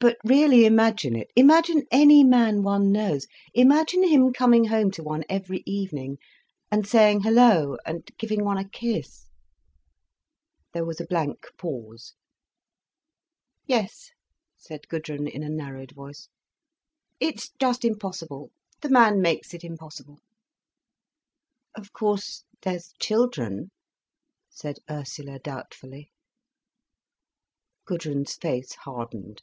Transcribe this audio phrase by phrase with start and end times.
[0.00, 5.24] But really imagine it: imagine any man one knows, imagine him coming home to one
[5.30, 6.18] every evening,
[6.70, 9.28] and saying 'Hello,' and giving one a kiss—"
[10.74, 12.12] There was a blank pause.
[13.66, 14.10] "Yes,"
[14.58, 16.28] said Gudrun, in a narrowed voice.
[17.18, 18.50] "It's just impossible.
[18.82, 20.18] The man makes it impossible."
[21.78, 23.70] "Of course there's children—"
[24.50, 26.12] said Ursula doubtfully.
[27.86, 29.40] Gudrun's face hardened.